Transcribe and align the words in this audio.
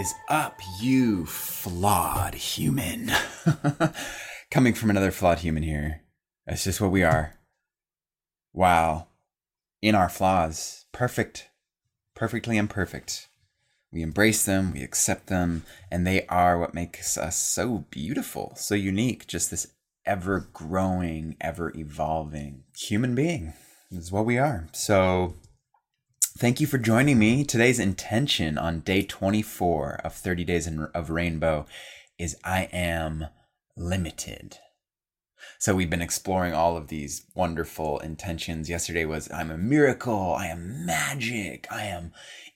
is 0.00 0.14
up, 0.30 0.62
you 0.80 1.26
flawed 1.26 2.34
human? 2.34 3.12
Coming 4.50 4.72
from 4.72 4.88
another 4.88 5.10
flawed 5.10 5.40
human 5.40 5.62
here. 5.62 6.00
That's 6.46 6.64
just 6.64 6.80
what 6.80 6.90
we 6.90 7.02
are. 7.02 7.34
Wow. 8.54 9.08
In 9.82 9.94
our 9.94 10.08
flaws, 10.08 10.86
perfect, 10.90 11.50
perfectly 12.14 12.56
imperfect. 12.56 13.28
We 13.92 14.00
embrace 14.00 14.42
them, 14.42 14.72
we 14.72 14.82
accept 14.82 15.26
them, 15.26 15.64
and 15.90 16.06
they 16.06 16.24
are 16.28 16.58
what 16.58 16.72
makes 16.72 17.18
us 17.18 17.36
so 17.36 17.84
beautiful, 17.90 18.54
so 18.56 18.74
unique. 18.74 19.26
Just 19.26 19.50
this 19.50 19.66
ever 20.06 20.48
growing, 20.54 21.36
ever 21.42 21.76
evolving 21.76 22.64
human 22.74 23.14
being 23.14 23.52
is 23.90 24.10
what 24.10 24.24
we 24.24 24.38
are. 24.38 24.66
So, 24.72 25.34
thank 26.40 26.58
you 26.58 26.66
for 26.66 26.78
joining 26.78 27.18
me. 27.18 27.44
Today's 27.44 27.78
intention 27.78 28.56
on 28.56 28.80
day 28.80 29.02
24 29.02 30.00
of 30.02 30.14
30 30.14 30.42
Days 30.44 30.66
of 30.94 31.10
Rainbow 31.10 31.66
is 32.18 32.34
I 32.42 32.62
am 32.72 33.26
limited. 33.76 34.56
So 35.58 35.74
we've 35.74 35.90
been 35.90 36.00
exploring 36.00 36.54
all 36.54 36.78
of 36.78 36.88
these 36.88 37.26
wonderful 37.34 37.98
intentions. 37.98 38.70
Yesterday 38.70 39.04
was 39.04 39.30
I'm 39.30 39.50
a 39.50 39.58
miracle, 39.58 40.34
I 40.34 40.46
am 40.46 40.86
magic, 40.86 41.66
I 41.70 41.84
am 41.84 42.12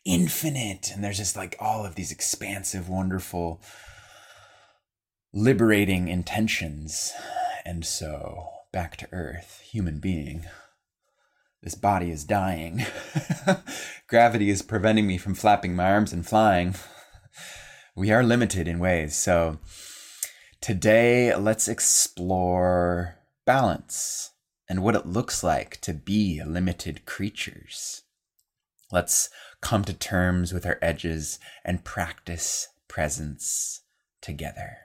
infinite. 0.06 0.90
And 0.94 1.04
there's 1.04 1.18
just 1.18 1.36
like 1.36 1.54
all 1.60 1.84
of 1.84 1.94
these 1.94 2.10
expansive, 2.10 2.88
wonderful, 2.88 3.60
liberating 5.34 6.08
intentions. 6.08 7.12
And 7.66 7.84
so 7.84 8.48
back 8.72 8.96
to 8.96 9.08
earth, 9.12 9.60
human 9.62 10.00
being. 10.00 10.46
This 11.64 11.74
body 11.74 12.12
is 12.12 12.24
dying. 12.24 12.86
Gravity 14.06 14.50
is 14.50 14.62
preventing 14.62 15.08
me 15.08 15.18
from 15.18 15.34
flapping 15.34 15.74
my 15.74 15.90
arms 15.90 16.12
and 16.12 16.24
flying. 16.24 16.76
We 17.96 18.10
are 18.10 18.24
limited 18.24 18.66
in 18.66 18.80
ways. 18.80 19.14
So, 19.14 19.60
Today, 20.64 21.36
let's 21.36 21.68
explore 21.68 23.16
balance 23.44 24.30
and 24.66 24.82
what 24.82 24.94
it 24.94 25.04
looks 25.04 25.44
like 25.44 25.78
to 25.82 25.92
be 25.92 26.42
limited 26.42 27.04
creatures. 27.04 28.00
Let's 28.90 29.28
come 29.60 29.84
to 29.84 29.92
terms 29.92 30.54
with 30.54 30.64
our 30.64 30.78
edges 30.80 31.38
and 31.66 31.84
practice 31.84 32.68
presence 32.88 33.82
together. 34.22 34.83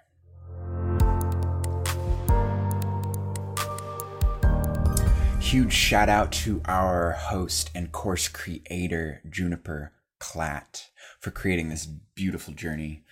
Huge 5.49 5.73
shout 5.73 6.09
out 6.09 6.31
to 6.31 6.61
our 6.65 7.13
host 7.13 7.71
and 7.73 7.91
course 7.91 8.27
creator, 8.27 9.23
Juniper 9.27 9.93
Klatt, 10.19 10.89
for 11.19 11.31
creating 11.31 11.69
this 11.69 11.87
beautiful 11.87 12.53
journey 12.53 13.03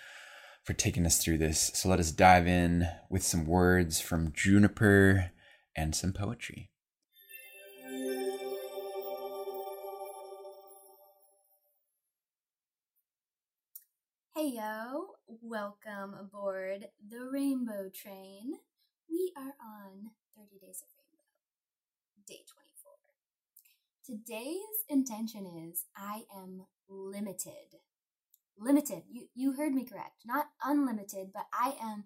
for 0.64 0.74
taking 0.74 1.08
us 1.08 1.18
through 1.18 1.40
this. 1.40 1.72
So 1.74 1.90
let 1.90 2.00
us 2.00 2.12
dive 2.12 2.46
in 2.46 2.90
with 3.10 3.24
some 3.24 3.48
words 3.48 4.00
from 4.00 4.34
Juniper 4.34 5.32
and 5.76 5.96
some 5.96 6.14
poetry. 6.14 6.70
Hey 14.36 14.52
yo, 14.54 15.08
welcome 15.42 16.14
aboard 16.14 16.86
the 17.10 17.28
Rainbow 17.34 17.90
Train. 17.92 18.60
We 19.10 19.34
are 19.36 19.56
on 19.60 20.12
30 20.36 20.60
Days 20.64 20.84
of 20.84 20.97
day 22.28 22.44
24. 24.06 24.06
Today's 24.06 24.83
intention 24.89 25.70
is 25.70 25.86
I 25.95 26.23
am 26.36 26.66
limited 26.90 27.79
limited. 28.59 29.03
You, 29.09 29.28
you 29.35 29.53
heard 29.53 29.74
me 29.74 29.85
correct. 29.85 30.24
Not 30.25 30.47
unlimited, 30.63 31.29
but 31.34 31.46
I 31.53 31.75
am 31.81 32.06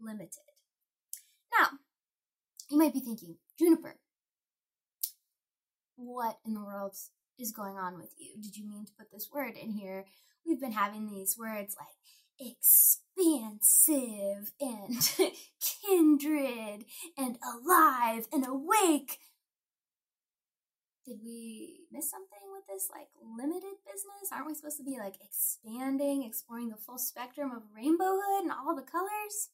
limited. 0.00 0.38
Now, 1.58 1.68
you 2.70 2.78
might 2.78 2.92
be 2.92 3.00
thinking, 3.00 3.36
Juniper, 3.58 3.96
what 5.96 6.38
in 6.46 6.54
the 6.54 6.64
world 6.64 6.94
is 7.38 7.52
going 7.52 7.76
on 7.76 7.96
with 7.96 8.12
you? 8.18 8.40
Did 8.40 8.56
you 8.56 8.68
mean 8.68 8.86
to 8.86 8.92
put 8.98 9.10
this 9.12 9.28
word 9.32 9.54
in 9.60 9.72
here? 9.72 10.06
We've 10.46 10.60
been 10.60 10.72
having 10.72 11.08
these 11.08 11.36
words 11.38 11.76
like 11.78 11.88
expansive 12.40 14.52
and 14.60 15.10
kindred 15.88 16.84
and 17.16 17.38
alive 17.42 18.28
and 18.32 18.46
awake 18.46 19.18
did 21.08 21.20
we 21.24 21.86
miss 21.90 22.10
something 22.10 22.52
with 22.52 22.66
this 22.68 22.90
like 22.92 23.08
limited 23.16 23.80
business? 23.86 24.28
Aren't 24.30 24.46
we 24.46 24.54
supposed 24.54 24.76
to 24.76 24.84
be 24.84 24.98
like 24.98 25.16
expanding, 25.24 26.22
exploring 26.22 26.68
the 26.68 26.76
full 26.76 26.98
spectrum 26.98 27.50
of 27.50 27.62
rainbowhood 27.74 28.44
and 28.44 28.52
all 28.52 28.76
the 28.76 28.82
colors? 28.82 29.48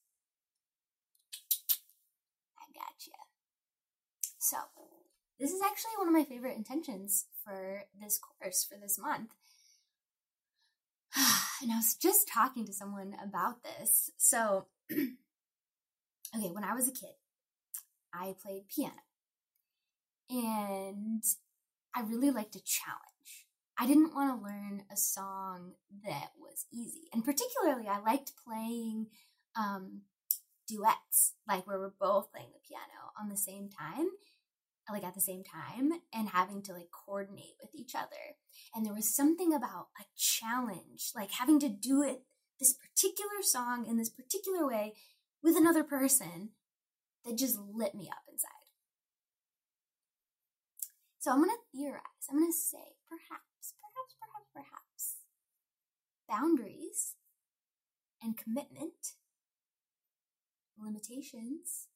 I 2.58 2.66
got 2.74 3.06
you. 3.06 3.12
So, 4.38 4.56
this 5.38 5.52
is 5.52 5.62
actually 5.62 5.92
one 5.96 6.08
of 6.08 6.14
my 6.14 6.24
favorite 6.24 6.56
intentions 6.56 7.26
for 7.44 7.84
this 8.00 8.18
course 8.18 8.66
for 8.68 8.76
this 8.76 8.98
month. 8.98 9.30
and 11.62 11.70
I 11.70 11.76
was 11.76 11.94
just 11.94 12.26
talking 12.26 12.66
to 12.66 12.72
someone 12.72 13.14
about 13.22 13.62
this. 13.62 14.10
So, 14.16 14.66
okay, 14.92 16.50
when 16.50 16.64
I 16.64 16.74
was 16.74 16.88
a 16.88 16.92
kid, 16.92 17.14
I 18.12 18.34
played 18.42 18.68
piano. 18.68 18.94
And 20.30 21.22
I 21.94 22.02
really 22.02 22.30
liked 22.30 22.56
a 22.56 22.62
challenge. 22.62 23.00
I 23.78 23.86
didn't 23.86 24.14
want 24.14 24.38
to 24.38 24.44
learn 24.44 24.84
a 24.92 24.96
song 24.96 25.72
that 26.06 26.30
was 26.38 26.66
easy. 26.72 27.08
And 27.12 27.24
particularly, 27.24 27.88
I 27.88 27.98
liked 27.98 28.32
playing 28.46 29.08
um, 29.56 30.02
duets, 30.68 31.34
like 31.48 31.66
where 31.66 31.78
we're 31.78 31.92
both 32.00 32.32
playing 32.32 32.50
the 32.52 32.66
piano 32.66 33.12
on 33.20 33.28
the 33.28 33.36
same 33.36 33.68
time, 33.68 34.08
like 34.90 35.04
at 35.04 35.14
the 35.14 35.20
same 35.20 35.42
time, 35.44 36.00
and 36.12 36.28
having 36.28 36.62
to 36.62 36.72
like 36.72 36.88
coordinate 36.92 37.56
with 37.60 37.74
each 37.74 37.94
other. 37.94 38.36
And 38.74 38.86
there 38.86 38.94
was 38.94 39.14
something 39.14 39.52
about 39.52 39.88
a 40.00 40.04
challenge, 40.16 41.10
like 41.14 41.32
having 41.32 41.58
to 41.60 41.68
do 41.68 42.02
it, 42.02 42.22
this 42.60 42.74
particular 42.74 43.42
song 43.42 43.86
in 43.86 43.96
this 43.96 44.10
particular 44.10 44.66
way 44.66 44.94
with 45.42 45.56
another 45.56 45.84
person 45.84 46.50
that 47.24 47.36
just 47.36 47.58
lit 47.58 47.94
me 47.94 48.08
up 48.08 48.22
inside. 48.30 48.50
So 51.24 51.30
I'm 51.30 51.38
going 51.38 51.48
to 51.48 51.78
theorize. 51.78 52.28
I'm 52.28 52.36
going 52.36 52.52
to 52.52 52.52
say 52.52 53.00
perhaps, 53.08 53.72
perhaps, 53.80 54.12
perhaps, 54.20 54.50
perhaps 54.52 55.16
boundaries 56.28 57.14
and 58.22 58.36
commitment, 58.36 59.16
limitations, 60.78 61.88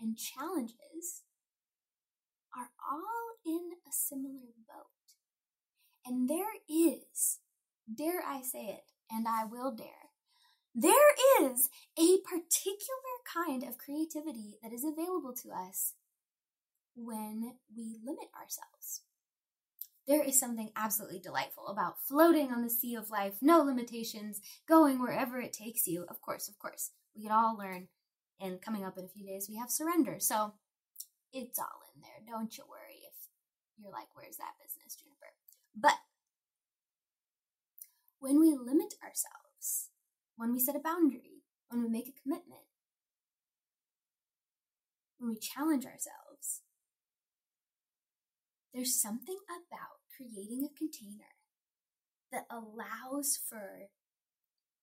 and 0.00 0.18
challenges 0.18 1.22
are 2.52 2.70
all 2.82 3.38
in 3.46 3.78
a 3.86 3.92
similar 3.92 4.50
boat. 4.66 5.14
And 6.04 6.28
there 6.28 6.58
is, 6.68 7.38
dare 7.86 8.24
I 8.26 8.42
say 8.42 8.66
it, 8.66 8.90
and 9.12 9.28
I 9.28 9.44
will 9.44 9.70
dare, 9.70 10.10
there 10.74 11.14
is 11.40 11.68
a 11.96 12.18
particular 12.28 13.14
kind 13.32 13.62
of 13.62 13.78
creativity 13.78 14.58
that 14.60 14.72
is 14.72 14.82
available 14.82 15.34
to 15.44 15.50
us 15.52 15.94
when 16.94 17.54
we 17.76 17.96
limit 18.04 18.28
ourselves. 18.40 19.02
There 20.06 20.22
is 20.22 20.38
something 20.38 20.70
absolutely 20.76 21.18
delightful 21.18 21.68
about 21.68 22.02
floating 22.06 22.52
on 22.52 22.62
the 22.62 22.70
sea 22.70 22.94
of 22.94 23.10
life, 23.10 23.36
no 23.40 23.62
limitations, 23.62 24.40
going 24.68 25.00
wherever 25.00 25.40
it 25.40 25.52
takes 25.52 25.86
you. 25.86 26.04
Of 26.08 26.20
course, 26.20 26.48
of 26.48 26.58
course, 26.58 26.90
we 27.16 27.22
can 27.22 27.32
all 27.32 27.56
learn. 27.56 27.88
And 28.40 28.60
coming 28.60 28.84
up 28.84 28.98
in 28.98 29.04
a 29.04 29.08
few 29.08 29.26
days, 29.26 29.48
we 29.48 29.56
have 29.56 29.70
surrender. 29.70 30.16
So 30.18 30.54
it's 31.32 31.58
all 31.58 31.80
in 31.94 32.02
there. 32.02 32.34
Don't 32.34 32.56
you 32.58 32.64
worry 32.68 33.00
if 33.08 33.14
you're 33.78 33.92
like, 33.92 34.08
where's 34.14 34.36
that 34.36 34.58
business, 34.62 34.94
Juniper? 34.94 35.32
But 35.74 35.98
when 38.18 38.38
we 38.40 38.54
limit 38.54 38.94
ourselves, 39.02 39.88
when 40.36 40.52
we 40.52 40.60
set 40.60 40.76
a 40.76 40.80
boundary, 40.80 41.42
when 41.68 41.82
we 41.82 41.88
make 41.88 42.08
a 42.08 42.22
commitment, 42.22 42.62
when 45.18 45.30
we 45.30 45.38
challenge 45.38 45.86
ourselves, 45.86 46.23
there's 48.74 49.00
something 49.00 49.38
about 49.48 50.02
creating 50.16 50.64
a 50.64 50.76
container 50.76 51.38
that 52.32 52.46
allows 52.50 53.38
for 53.48 53.88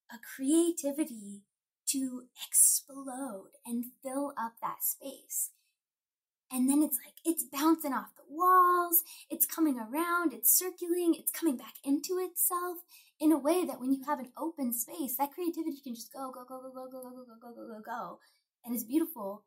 a 0.09 0.17
creativity 0.35 1.43
to 1.87 2.23
explode 2.47 3.51
and 3.65 3.85
fill 4.01 4.33
up 4.37 4.53
that 4.61 4.77
space. 4.81 5.51
And 6.49 6.69
then 6.69 6.81
it's 6.83 6.97
like 7.05 7.15
it's 7.25 7.43
bouncing 7.43 7.93
off 7.93 8.15
the 8.15 8.23
walls, 8.29 9.03
it's 9.29 9.45
coming 9.45 9.77
around, 9.77 10.33
it's 10.33 10.57
circulating, 10.57 11.15
it's 11.15 11.31
coming 11.31 11.57
back 11.57 11.75
into 11.83 12.17
itself 12.17 12.79
in 13.19 13.31
a 13.31 13.37
way 13.37 13.65
that 13.65 13.79
when 13.79 13.93
you 13.93 14.03
have 14.05 14.19
an 14.19 14.31
open 14.37 14.73
space, 14.73 15.15
that 15.17 15.33
creativity 15.33 15.79
can 15.81 15.95
just 15.95 16.11
go, 16.13 16.31
go, 16.33 16.43
go, 16.45 16.61
go, 16.61 16.71
go, 16.71 16.89
go, 16.89 17.01
go, 17.01 17.11
go, 17.11 17.35
go, 17.41 17.53
go, 17.55 17.67
go, 17.67 17.81
go. 17.85 18.19
And 18.65 18.73
it's 18.73 18.83
beautiful 18.83 19.43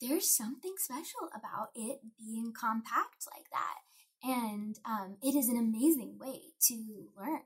there's 0.00 0.28
something 0.28 0.74
special 0.76 1.28
about 1.34 1.68
it 1.74 2.00
being 2.18 2.52
compact 2.52 3.26
like 3.32 3.46
that. 3.50 3.78
And 4.22 4.78
um, 4.84 5.16
it 5.22 5.34
is 5.34 5.48
an 5.48 5.58
amazing 5.58 6.18
way 6.18 6.40
to 6.68 7.08
learn, 7.16 7.42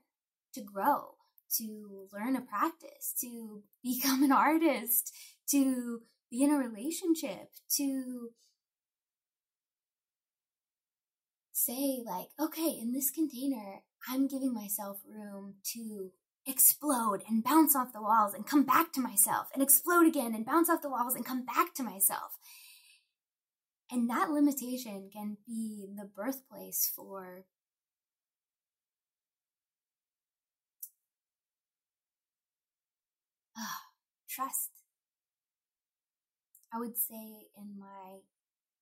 to 0.53 0.61
grow, 0.61 1.15
to 1.57 2.07
learn 2.13 2.35
a 2.35 2.41
practice, 2.41 3.13
to 3.21 3.63
become 3.83 4.23
an 4.23 4.31
artist, 4.31 5.13
to 5.51 6.01
be 6.31 6.43
in 6.43 6.51
a 6.51 6.57
relationship, 6.57 7.49
to 7.77 8.29
say, 11.51 12.01
like, 12.05 12.29
okay, 12.39 12.77
in 12.81 12.93
this 12.93 13.11
container, 13.11 13.81
I'm 14.07 14.27
giving 14.27 14.53
myself 14.53 15.01
room 15.05 15.55
to 15.73 16.11
explode 16.49 17.23
and 17.27 17.43
bounce 17.43 17.75
off 17.75 17.93
the 17.93 18.01
walls 18.01 18.33
and 18.33 18.45
come 18.45 18.63
back 18.63 18.91
to 18.93 19.01
myself 19.01 19.47
and 19.53 19.61
explode 19.61 20.07
again 20.07 20.33
and 20.33 20.45
bounce 20.45 20.69
off 20.69 20.81
the 20.81 20.89
walls 20.89 21.15
and 21.15 21.25
come 21.25 21.45
back 21.45 21.73
to 21.75 21.83
myself. 21.83 22.37
And 23.91 24.09
that 24.09 24.29
limitation 24.29 25.09
can 25.11 25.37
be 25.47 25.87
the 25.97 26.05
birthplace 26.05 26.91
for 26.95 27.45
uh, 33.57 33.83
trust. 34.29 34.69
I 36.71 36.79
would 36.79 36.97
say 36.97 37.49
in 37.57 37.79
my 37.79 38.19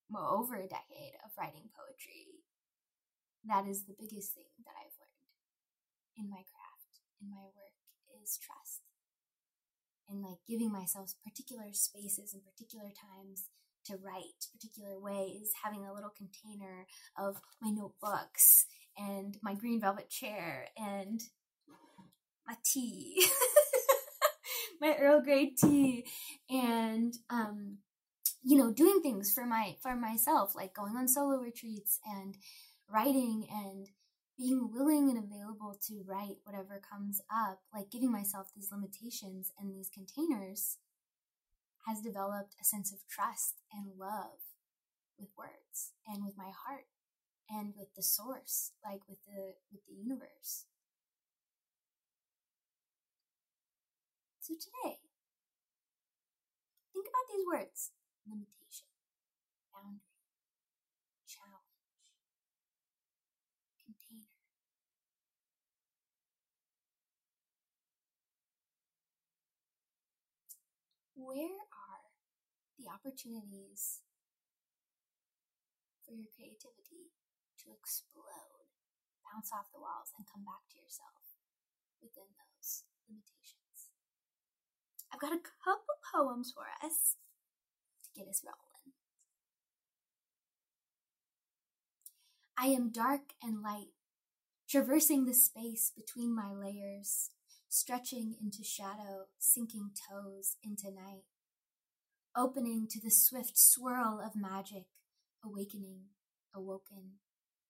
well, 0.10 0.40
over 0.40 0.56
a 0.56 0.68
decade 0.68 1.20
of 1.24 1.32
writing 1.38 1.68
poetry, 1.76 2.40
that 3.46 3.68
is 3.68 3.84
the 3.84 3.96
biggest 4.00 4.34
thing 4.34 4.48
that 4.64 4.76
I've 4.80 4.96
learned 4.96 5.28
in 6.18 6.30
my 6.30 6.44
craft, 6.48 6.57
in 7.22 7.30
my 7.30 7.44
work, 7.44 7.78
is 8.24 8.38
trust. 8.38 8.82
And 10.10 10.22
like 10.22 10.40
giving 10.48 10.72
myself 10.72 11.14
particular 11.26 11.74
spaces 11.74 12.34
and 12.34 12.44
particular 12.46 12.90
times 12.96 13.46
to 13.86 13.98
write 13.98 14.48
particular 14.54 15.00
ways, 15.00 15.52
having 15.64 15.86
a 15.86 15.94
little 15.94 16.12
container 16.16 16.86
of 17.18 17.38
my 17.62 17.70
notebooks 17.70 18.66
and 18.98 19.38
my 19.42 19.54
green 19.54 19.80
velvet 19.80 20.10
chair 20.10 20.68
and 20.78 21.22
my 22.48 22.56
tea, 22.66 23.26
my 24.82 24.96
Earl 24.96 25.22
Grey 25.22 25.48
tea, 25.48 26.06
and 26.50 27.14
um, 27.30 27.80
you 28.44 28.58
know, 28.58 28.72
doing 28.72 29.02
things 29.02 29.34
for 29.34 29.46
my 29.46 29.76
for 29.82 29.96
myself, 29.96 30.56
like 30.56 30.74
going 30.74 30.96
on 30.96 31.08
solo 31.08 31.38
retreats 31.40 32.00
and 32.06 32.36
writing 32.90 33.48
and 33.52 33.88
being 34.38 34.70
willing 34.72 35.10
and 35.10 35.18
available 35.18 35.80
to 35.88 36.04
write 36.06 36.38
whatever 36.44 36.80
comes 36.80 37.22
up, 37.34 37.60
like 37.74 37.90
giving 37.90 38.12
myself 38.12 38.48
these 38.56 38.72
limitations 38.72 39.52
and 39.60 39.74
these 39.74 39.90
containers 39.90 40.78
has 41.88 42.02
developed 42.02 42.56
a 42.62 42.66
sense 42.66 42.92
of 42.92 43.00
trust 43.08 43.62
and 43.74 43.98
love 43.98 44.40
with 45.18 45.30
words 45.38 45.94
and 46.08 46.24
with 46.24 46.38
my 46.38 46.52
heart 46.66 46.86
and 47.50 47.74
with 47.78 47.88
the 47.96 48.04
source 48.04 48.72
like 48.84 49.02
with 49.08 49.20
the 49.26 49.56
with 49.72 49.82
the 49.88 49.96
universe. 49.96 50.66
So 54.40 54.54
today 54.54 55.00
think 56.94 57.08
about 57.08 57.28
these 57.32 57.46
words 57.48 57.92
limitation 58.28 58.88
boundary 59.74 60.00
challenge 61.28 61.68
container 63.84 64.28
where 71.28 71.60
are 71.76 72.08
the 72.80 72.88
opportunities 72.88 74.00
for 76.08 76.16
your 76.16 76.32
creativity 76.32 77.12
to 77.60 77.76
explode, 77.76 78.72
bounce 79.28 79.52
off 79.52 79.68
the 79.76 79.84
walls, 79.84 80.16
and 80.16 80.24
come 80.24 80.48
back 80.48 80.64
to 80.72 80.80
yourself 80.80 81.36
within 82.00 82.32
those 82.40 82.88
limitations. 83.12 83.92
I've 85.12 85.20
got 85.20 85.36
a 85.36 85.44
couple 85.44 86.00
poems 86.00 86.56
for 86.56 86.64
us 86.80 87.20
to 88.08 88.10
get 88.16 88.32
us 88.32 88.40
rolling. 88.48 88.96
I 92.56 92.72
am 92.72 92.88
dark 92.88 93.36
and 93.44 93.62
light, 93.62 93.92
traversing 94.70 95.26
the 95.26 95.34
space 95.34 95.92
between 95.92 96.34
my 96.34 96.56
layers, 96.56 97.32
stretching 97.70 98.36
into 98.42 98.64
shadow, 98.64 99.26
sinking 99.40 99.92
toes 100.10 100.56
into 100.64 100.92
night 100.92 101.24
opening 102.38 102.88
to 102.88 103.02
the 103.02 103.10
swift 103.10 103.58
swirl 103.58 104.22
of 104.24 104.40
magic, 104.40 104.86
awakening, 105.44 106.02
awoken, 106.56 107.14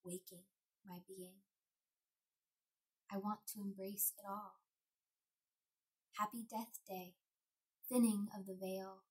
waking 0.04 0.44
my 0.86 0.98
being. 1.08 1.40
I 3.10 3.18
want 3.18 3.40
to 3.54 3.62
embrace 3.62 4.12
it 4.18 4.28
all. 4.30 4.56
Happy 6.20 6.44
Death 6.50 6.80
Day, 6.86 7.14
thinning 7.88 8.28
of 8.38 8.46
the 8.46 8.58
veil, 8.60 9.04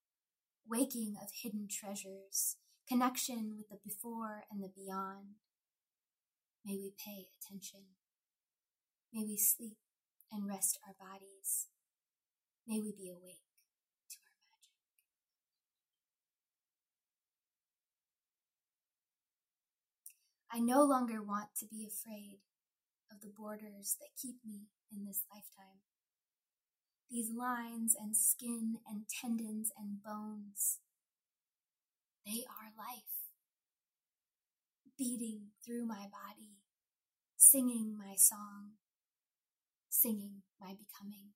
waking 0.69 1.17
of 1.23 1.31
hidden 1.43 1.69
treasures, 1.71 2.57
connection 2.87 3.55
with 3.57 3.71
the 3.71 3.79
before 3.83 4.45
and 4.51 4.63
the 4.63 4.69
beyond. 4.69 5.37
May 6.67 6.75
we 6.75 6.93
pay 7.03 7.29
attention. 7.41 7.97
May 9.15 9.25
we 9.25 9.39
sleep 9.39 9.79
and 10.33 10.49
rest 10.49 10.79
our 10.87 10.95
bodies. 10.99 11.69
May 12.67 12.81
we 12.81 12.93
be 12.97 13.11
awake. 13.11 13.47
To 14.11 14.17
our 14.27 14.37
magic. 14.51 14.83
I 20.53 20.59
no 20.61 20.85
longer 20.85 21.23
want 21.23 21.55
to 21.61 21.67
be 21.67 21.87
afraid 21.87 22.39
of 23.11 23.21
the 23.21 23.33
borders 23.37 23.97
that 24.01 24.21
keep 24.21 24.37
me 24.45 24.69
in 24.93 25.05
this 25.05 25.23
lifetime. 25.33 25.81
These 27.11 27.31
lines 27.31 27.95
and 27.99 28.17
skin 28.17 28.79
and 28.89 29.03
tendons 29.09 29.71
and 29.79 30.03
bones, 30.03 30.81
they 32.27 32.43
are 32.51 32.75
life. 32.77 33.31
Beating 34.99 35.53
through 35.65 35.87
my 35.87 36.09
body, 36.11 36.59
singing 37.37 37.97
my 37.97 38.15
song, 38.17 38.73
singing 40.01 40.43
my 40.61 40.75
becoming. 40.75 41.31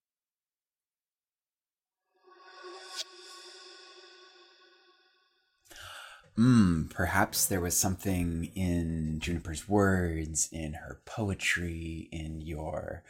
Hmm, 6.37 6.85
perhaps 6.89 7.47
there 7.47 7.61
was 7.61 7.77
something 7.77 8.51
in 8.55 9.19
Juniper's 9.21 9.69
words, 9.69 10.49
in 10.53 10.75
her 10.75 11.03
poetry, 11.05 12.09
in 12.13 12.41
your 12.41 13.03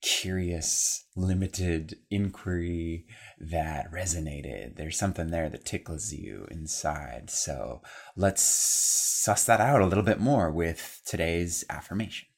curious, 0.00 1.04
limited 1.16 1.98
inquiry 2.10 3.06
that 3.38 3.90
resonated. 3.92 4.76
There's 4.76 4.96
something 4.96 5.30
there 5.30 5.48
that 5.48 5.64
tickles 5.64 6.12
you 6.12 6.46
inside. 6.50 7.30
So 7.30 7.82
let's 8.16 8.42
suss 8.42 9.44
that 9.44 9.60
out 9.60 9.80
a 9.80 9.86
little 9.86 10.04
bit 10.04 10.20
more 10.20 10.50
with 10.50 11.02
today's 11.04 11.64
affirmation. 11.68 12.28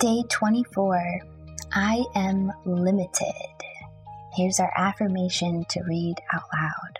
Day 0.00 0.24
24 0.28 1.20
I 1.72 2.04
am 2.16 2.52
limited. 2.64 3.32
Here's 4.36 4.58
our 4.58 4.72
affirmation 4.76 5.64
to 5.70 5.82
read 5.84 6.16
out 6.32 6.42
loud. 6.52 6.98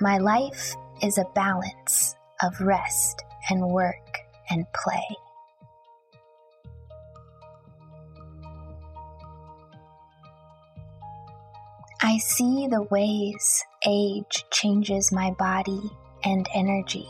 My 0.00 0.18
life 0.18 0.74
is 1.00 1.16
a 1.16 1.30
balance 1.36 2.16
of 2.42 2.60
rest 2.60 3.22
and 3.50 3.68
work 3.68 4.18
and 4.50 4.66
play. 4.72 5.16
I 12.02 12.18
see 12.18 12.66
the 12.66 12.82
ways 12.90 13.64
age 13.86 14.44
changes 14.50 15.12
my 15.12 15.30
body 15.30 15.92
and 16.24 16.48
energy. 16.52 17.08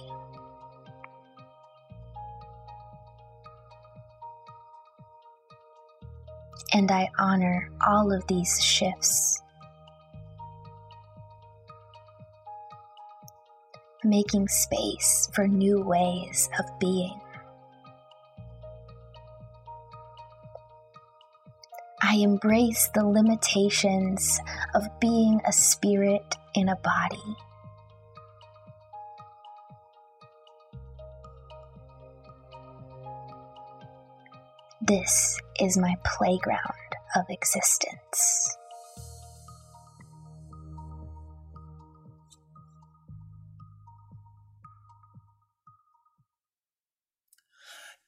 And 6.83 6.91
I 6.91 7.09
honor 7.17 7.71
all 7.87 8.13
of 8.13 8.27
these 8.27 8.61
shifts. 8.61 9.41
making 14.05 14.49
space 14.49 15.31
for 15.33 15.47
new 15.47 15.81
ways 15.81 16.49
of 16.59 16.65
being. 16.81 17.21
I 22.03 22.17
embrace 22.17 22.91
the 22.93 23.07
limitations 23.07 24.41
of 24.75 24.83
being 24.99 25.41
a 25.47 25.53
spirit 25.53 26.35
in 26.57 26.69
a 26.69 26.75
body. 26.75 27.37
This 34.85 35.39
is 35.61 35.79
my 35.79 35.95
playground 36.05 36.59
of 37.15 37.27
existence. 37.31 38.57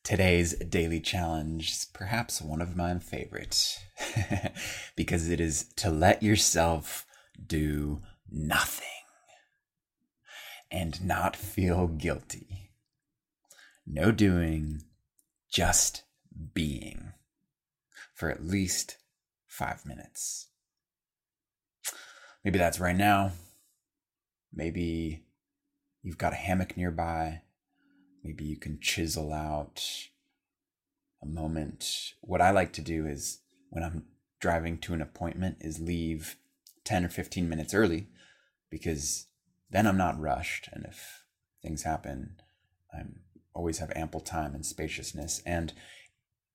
Today's 0.02 0.54
daily 0.56 0.98
challenge 0.98 1.70
is 1.70 1.86
perhaps 1.94 2.42
one 2.42 2.60
of 2.60 2.76
my 2.76 2.98
favorites 2.98 3.78
because 4.96 5.28
it 5.28 5.38
is 5.38 5.66
to 5.76 5.90
let 5.90 6.24
yourself 6.24 7.06
do 7.46 8.02
nothing 8.28 8.88
and 10.72 11.04
not 11.04 11.36
feel 11.36 11.86
guilty. 11.86 12.72
No 13.86 14.10
doing, 14.10 14.82
just 15.52 16.02
being 16.54 17.12
for 18.14 18.30
at 18.30 18.44
least 18.44 18.96
five 19.46 19.84
minutes. 19.86 20.48
Maybe 22.44 22.58
that's 22.58 22.80
right 22.80 22.96
now. 22.96 23.32
Maybe 24.52 25.24
you've 26.02 26.18
got 26.18 26.32
a 26.32 26.36
hammock 26.36 26.76
nearby. 26.76 27.42
Maybe 28.22 28.44
you 28.44 28.56
can 28.56 28.78
chisel 28.80 29.32
out 29.32 29.82
a 31.22 31.26
moment. 31.26 32.14
What 32.20 32.40
I 32.40 32.50
like 32.50 32.72
to 32.74 32.82
do 32.82 33.06
is 33.06 33.40
when 33.70 33.82
I'm 33.82 34.04
driving 34.40 34.78
to 34.78 34.94
an 34.94 35.00
appointment 35.00 35.56
is 35.60 35.80
leave 35.80 36.36
10 36.84 37.06
or 37.06 37.08
15 37.08 37.48
minutes 37.48 37.74
early 37.74 38.08
because 38.70 39.26
then 39.70 39.86
I'm 39.86 39.96
not 39.96 40.20
rushed 40.20 40.68
and 40.72 40.84
if 40.84 41.24
things 41.62 41.82
happen, 41.82 42.36
I'm 42.92 43.20
always 43.54 43.78
have 43.78 43.92
ample 43.96 44.20
time 44.20 44.54
and 44.54 44.66
spaciousness 44.66 45.40
and 45.46 45.72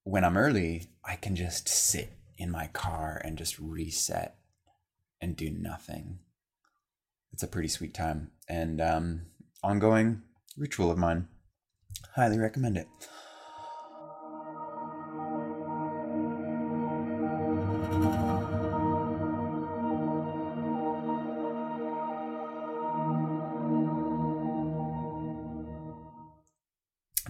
when 0.10 0.26
I'm 0.26 0.38
early, 0.38 0.88
I 1.06 1.16
can 1.16 1.36
just 1.36 1.68
sit 1.68 2.14
in 2.38 2.50
my 2.50 2.66
car 2.68 3.22
and 3.24 3.38
just 3.38 3.60
reset 3.60 4.38
and 5.22 5.36
do 5.36 5.52
nothing. 5.52 6.18
It's 7.32 7.44
a 7.44 7.48
pretty 7.48 7.68
sweet 7.68 7.94
time 7.94 8.32
and 8.48 8.82
um, 8.82 9.22
ongoing 9.64 10.24
ritual 10.58 10.90
of 10.90 10.98
mine. 10.98 11.28
Highly 12.16 12.40
recommend 12.40 12.76
it. 12.76 12.88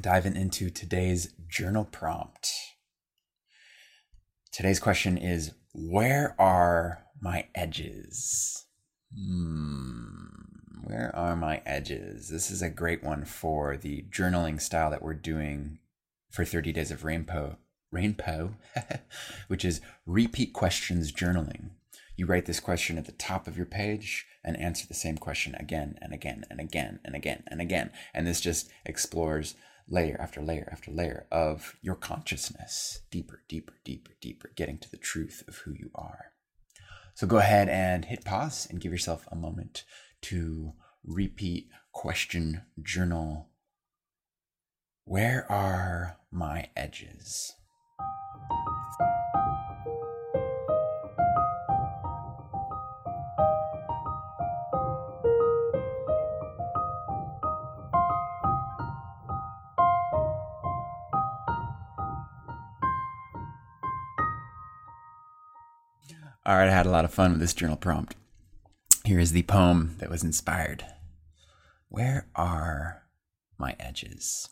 Diving 0.09 0.35
into 0.35 0.71
today's 0.71 1.35
journal 1.47 1.85
prompt. 1.85 2.51
Today's 4.51 4.79
question 4.79 5.19
is 5.19 5.51
Where 5.71 6.35
are 6.39 7.03
my 7.21 7.45
edges? 7.53 8.65
Hmm, 9.15 10.25
where 10.81 11.15
are 11.15 11.35
my 11.35 11.61
edges? 11.63 12.27
This 12.27 12.49
is 12.49 12.63
a 12.63 12.71
great 12.71 13.03
one 13.03 13.23
for 13.23 13.77
the 13.77 14.07
journaling 14.09 14.59
style 14.59 14.89
that 14.89 15.03
we're 15.03 15.13
doing 15.13 15.77
for 16.31 16.43
30 16.43 16.71
Days 16.71 16.89
of 16.89 17.03
Rainbow, 17.03 17.59
Rainbow, 17.91 18.55
which 19.47 19.63
is 19.63 19.79
repeat 20.07 20.53
questions 20.53 21.11
journaling. 21.11 21.69
You 22.15 22.25
write 22.25 22.47
this 22.47 22.59
question 22.59 22.97
at 22.97 23.05
the 23.05 23.11
top 23.11 23.47
of 23.47 23.55
your 23.55 23.67
page 23.67 24.25
and 24.43 24.57
answer 24.57 24.87
the 24.87 24.95
same 24.95 25.19
question 25.19 25.53
again 25.53 25.99
and 26.01 26.15
again 26.15 26.45
and 26.49 26.59
again 26.59 26.99
and 27.05 27.15
again 27.15 27.43
and 27.45 27.61
again. 27.61 27.91
And 28.11 28.25
this 28.25 28.41
just 28.41 28.71
explores 28.87 29.53
layer 29.89 30.17
after 30.19 30.41
layer 30.41 30.69
after 30.71 30.91
layer 30.91 31.25
of 31.31 31.75
your 31.81 31.95
consciousness, 31.95 33.01
deeper, 33.11 33.41
deeper, 33.47 33.73
deeper, 33.83 34.11
deeper, 34.21 34.51
getting 34.55 34.77
to 34.77 34.89
the 34.89 34.97
truth 34.97 35.43
of 35.47 35.57
who 35.57 35.73
you 35.73 35.89
are. 35.95 36.33
So 37.15 37.27
go 37.27 37.37
ahead 37.37 37.67
and 37.67 38.05
hit 38.05 38.23
pause 38.23 38.67
and 38.69 38.79
give 38.79 38.91
yourself 38.91 39.27
a 39.31 39.35
moment 39.35 39.83
to 40.23 40.73
repeat 41.03 41.69
question 41.91 42.61
journal. 42.81 43.49
Where 45.05 45.45
are 45.51 46.17
my 46.31 46.69
edges? 46.75 47.53
All 66.49 66.55
right, 66.55 66.67
I 66.67 66.71
had 66.71 66.87
a 66.87 66.89
lot 66.89 67.05
of 67.05 67.13
fun 67.13 67.33
with 67.33 67.41
this 67.41 67.53
journal 67.53 67.77
prompt. 67.77 68.15
Here 69.05 69.19
is 69.19 69.33
the 69.33 69.43
poem 69.43 69.97
that 69.99 70.09
was 70.09 70.23
inspired. 70.23 70.83
Where 71.89 72.25
are 72.35 73.03
my 73.59 73.75
edges? 73.79 74.49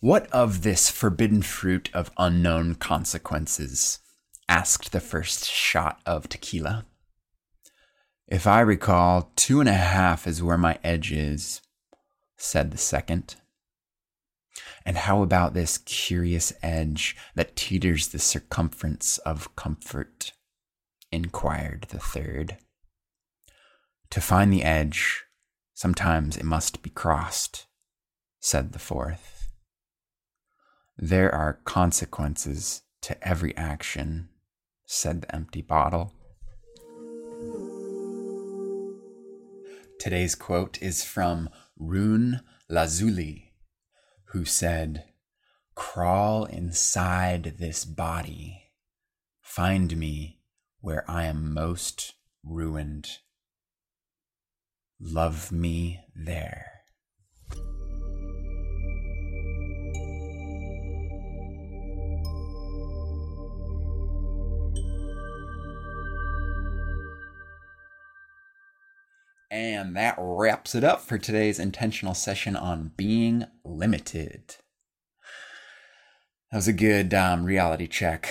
What 0.00 0.26
of 0.32 0.62
this 0.62 0.90
forbidden 0.90 1.42
fruit 1.42 1.90
of 1.94 2.10
unknown 2.18 2.74
consequences? 2.74 4.00
asked 4.48 4.90
the 4.90 4.98
first 4.98 5.48
shot 5.48 6.00
of 6.04 6.28
tequila. 6.28 6.86
If 8.26 8.44
I 8.44 8.62
recall, 8.62 9.30
two 9.36 9.60
and 9.60 9.68
a 9.68 9.74
half 9.74 10.26
is 10.26 10.42
where 10.42 10.58
my 10.58 10.76
edge 10.82 11.12
is, 11.12 11.60
said 12.36 12.72
the 12.72 12.78
second. 12.78 13.36
And 14.84 14.96
how 14.96 15.22
about 15.22 15.54
this 15.54 15.78
curious 15.78 16.52
edge 16.62 17.16
that 17.34 17.56
teeters 17.56 18.08
the 18.08 18.18
circumference 18.18 19.18
of 19.18 19.54
comfort? 19.56 20.32
inquired 21.12 21.86
the 21.90 21.98
third. 21.98 22.56
To 24.10 24.20
find 24.20 24.52
the 24.52 24.64
edge, 24.64 25.24
sometimes 25.74 26.36
it 26.36 26.44
must 26.44 26.82
be 26.82 26.90
crossed, 26.90 27.66
said 28.40 28.72
the 28.72 28.78
fourth. 28.78 29.48
There 30.96 31.32
are 31.34 31.60
consequences 31.64 32.82
to 33.02 33.28
every 33.28 33.56
action, 33.56 34.30
said 34.86 35.22
the 35.22 35.34
empty 35.34 35.62
bottle. 35.62 36.14
Today's 39.98 40.34
quote 40.34 40.82
is 40.82 41.04
from 41.04 41.48
Rune 41.78 42.40
Lazuli 42.68 43.51
who 44.32 44.46
said, 44.46 45.04
Crawl 45.74 46.46
inside 46.46 47.56
this 47.58 47.84
body, 47.84 48.70
find 49.42 49.94
me 49.96 50.40
where 50.80 51.04
I 51.08 51.24
am 51.24 51.52
most 51.52 52.14
ruined. 52.42 53.18
Love 54.98 55.52
me 55.52 56.00
there. 56.14 56.71
And 69.62 69.94
that 69.94 70.16
wraps 70.18 70.74
it 70.74 70.82
up 70.82 71.02
for 71.02 71.18
today's 71.18 71.60
intentional 71.60 72.14
session 72.14 72.56
on 72.56 72.90
being 72.96 73.44
limited. 73.64 74.56
That 76.50 76.56
was 76.56 76.66
a 76.66 76.72
good 76.72 77.14
um, 77.14 77.44
reality 77.44 77.86
check 77.86 78.28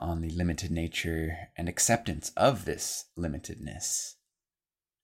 on 0.00 0.22
the 0.22 0.30
limited 0.30 0.72
nature 0.72 1.36
and 1.56 1.68
acceptance 1.68 2.32
of 2.36 2.64
this 2.64 3.04
limitedness 3.16 4.14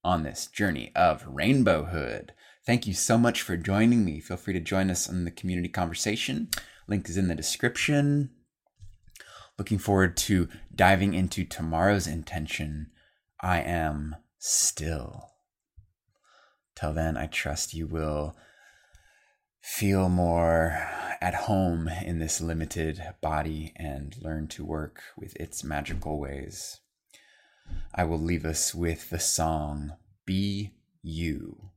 on 0.03 0.25
this 0.25 0.49
journey 0.49 0.91
of 0.97 1.25
rainbowhood. 1.29 2.33
Thank 2.67 2.89
you 2.89 2.93
so 2.93 3.17
much 3.17 3.41
for 3.41 3.57
joining 3.57 4.05
me. 4.05 4.19
Feel 4.19 4.37
free 4.37 4.55
to 4.55 4.61
join 4.61 4.91
us 4.91 5.09
in 5.09 5.25
the 5.25 5.31
community 5.31 5.69
conversation. 5.69 6.49
Link 6.89 7.09
is 7.09 7.17
in 7.17 7.29
the 7.29 7.37
description. 7.37 8.31
Looking 9.57 9.79
forward 9.79 10.17
to 10.17 10.49
diving 10.75 11.15
into 11.15 11.45
tomorrow's 11.45 12.09
intention. 12.09 12.91
I 13.41 13.61
am 13.61 14.17
still. 14.41 15.28
Till 16.79 16.93
then, 16.93 17.17
I 17.17 17.27
trust 17.27 17.75
you 17.75 17.89
will 17.89 18.37
feel 19.61 20.09
more 20.09 20.79
at 21.21 21.35
home 21.35 21.89
in 21.89 22.21
this 22.21 22.41
limited 22.41 23.03
body 23.21 23.73
and 23.75 24.15
learn 24.23 24.47
to 24.49 24.65
work 24.65 25.03
with 25.17 25.35
its 25.41 25.65
magical 25.65 26.21
ways. 26.21 26.79
I 27.93 28.05
will 28.05 28.21
leave 28.21 28.45
us 28.45 28.77
with 28.77 29.11
the 29.11 29.19
song 29.19 29.95
Be 30.25 30.75
You 31.03 31.71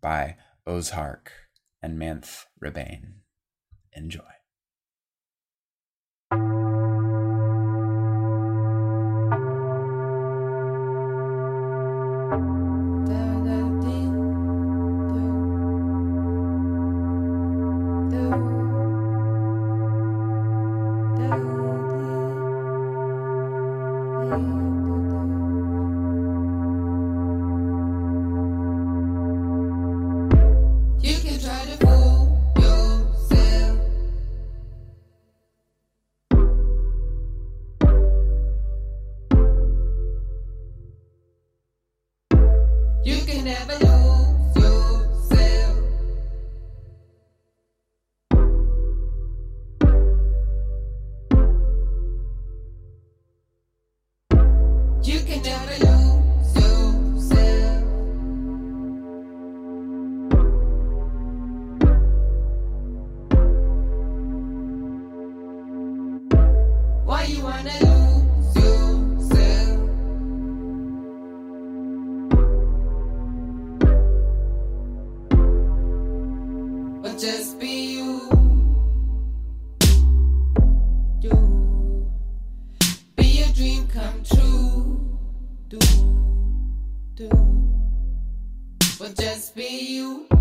by 0.00 0.36
Ozhark 0.66 1.28
and 1.82 1.98
Manth 1.98 2.46
Rebane. 2.58 3.16
Enjoy. 3.92 4.41
just 89.14 89.54
be 89.54 89.96
you. 89.96 90.31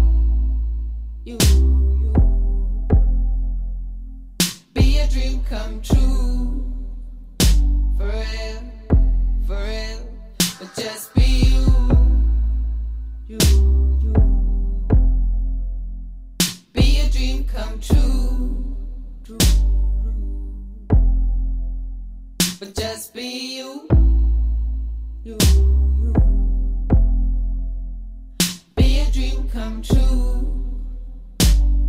come 29.52 29.82
true. 29.82 30.48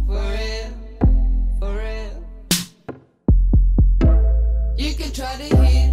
For 0.07 0.21
real, 0.35 0.71
for 1.61 1.73
real. 1.79 2.25
You 4.77 4.95
can 4.95 5.13
try 5.13 5.37
to 5.37 5.57
heal. 5.57 5.92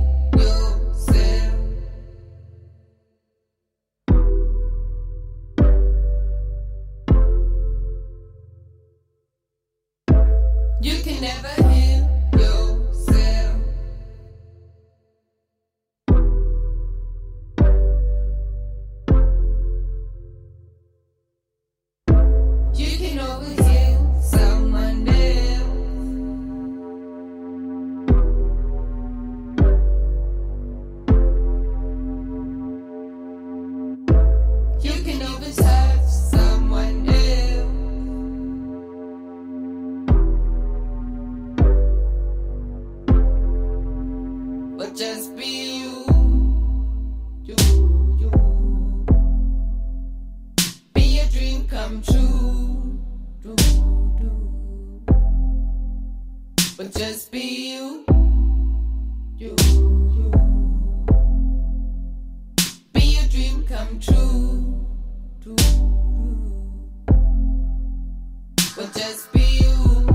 just 68.99 69.31
be 69.31 69.61
you. 69.61 70.07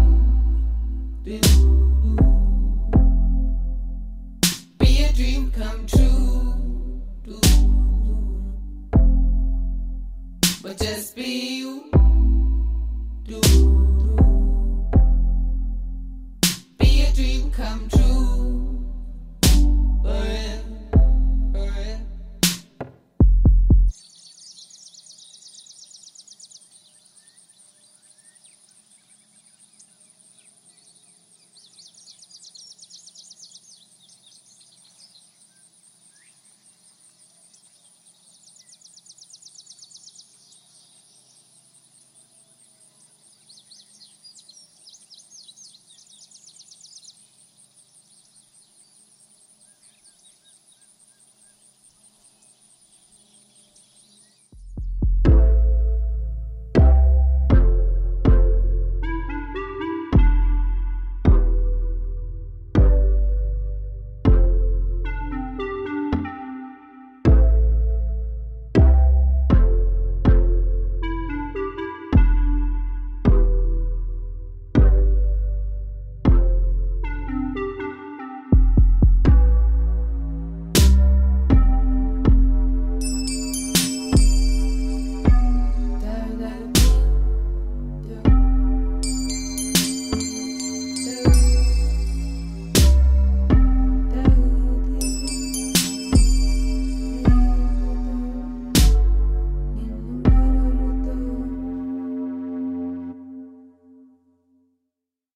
Be 1.24 1.40
you. 1.42 1.83